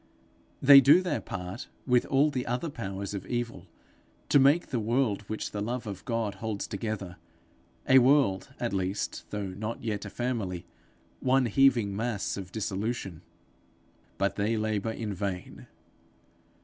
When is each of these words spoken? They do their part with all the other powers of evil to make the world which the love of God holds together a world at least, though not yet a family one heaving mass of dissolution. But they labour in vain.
They 0.63 0.81
do 0.81 1.03
their 1.03 1.21
part 1.21 1.67
with 1.85 2.07
all 2.07 2.31
the 2.31 2.47
other 2.47 2.71
powers 2.71 3.13
of 3.13 3.27
evil 3.27 3.67
to 4.29 4.39
make 4.39 4.69
the 4.71 4.79
world 4.79 5.21
which 5.29 5.51
the 5.51 5.61
love 5.61 5.85
of 5.85 6.03
God 6.05 6.33
holds 6.41 6.65
together 6.65 7.17
a 7.87 7.99
world 7.99 8.51
at 8.59 8.73
least, 8.73 9.25
though 9.29 9.45
not 9.49 9.83
yet 9.83 10.03
a 10.03 10.09
family 10.09 10.65
one 11.19 11.45
heaving 11.45 11.95
mass 11.95 12.35
of 12.35 12.51
dissolution. 12.51 13.21
But 14.17 14.37
they 14.37 14.57
labour 14.57 14.89
in 14.89 15.13
vain. 15.13 15.67